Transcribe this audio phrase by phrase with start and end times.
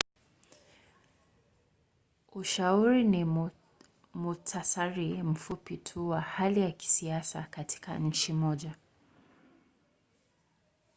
[2.31, 3.25] ushauri ni
[4.13, 8.75] muhtasari mfupi tu wa hali ya kisiasa katika nchi moja